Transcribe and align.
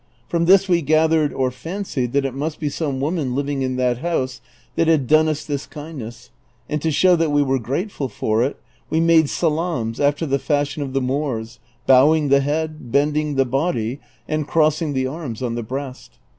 From 0.27 0.45
this 0.45 0.67
we 0.67 0.81
gathered 0.81 1.31
or 1.31 1.51
fancied 1.51 2.11
that 2.13 2.25
it 2.25 2.33
must 2.33 2.59
be 2.59 2.69
some 2.69 2.99
woman 2.99 3.35
living 3.35 3.61
in 3.61 3.75
that 3.75 3.99
house 3.99 4.41
that 4.75 4.87
had 4.87 5.05
done 5.05 5.27
us 5.27 5.45
this 5.45 5.67
kindness, 5.67 6.31
and 6.67 6.81
to 6.81 6.89
show 6.89 7.15
that 7.15 7.29
we 7.29 7.43
were 7.43 7.59
grateful 7.59 8.09
for 8.09 8.41
it, 8.41 8.59
we 8.89 8.99
made 8.99 9.29
salaams 9.29 9.99
after 9.99 10.25
the 10.25 10.39
fashion 10.39 10.81
of 10.81 10.93
the 10.93 11.01
Moors, 11.01 11.59
bowing 11.85 12.29
the 12.29 12.39
head, 12.41 12.91
bending 12.91 13.35
the 13.35 13.45
body, 13.45 13.99
and 14.27 14.47
crossing 14.47 14.93
the 14.93 15.05
arms 15.05 15.43
on 15.43 15.53
the 15.53 15.61
breast. 15.61 16.17